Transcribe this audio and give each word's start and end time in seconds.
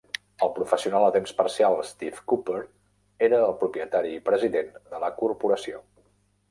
El 0.45 0.51
professional 0.53 1.05
a 1.07 1.11
temps 1.15 1.33
parcial 1.41 1.77
Steve 1.89 2.23
Cooper 2.33 2.63
era 3.29 3.43
el 3.51 3.55
propietari 3.61 4.17
i 4.19 4.27
president 4.33 4.75
de 4.95 5.05
la 5.07 5.17
corporació. 5.23 5.89